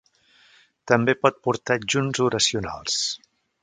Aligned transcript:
També 0.93 1.15
pot 1.27 1.39
portar 1.45 1.79
adjunts 1.83 2.25
oracionals. 2.31 3.01